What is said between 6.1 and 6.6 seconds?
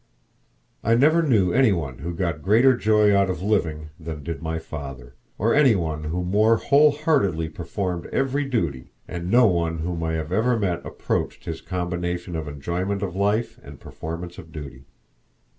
more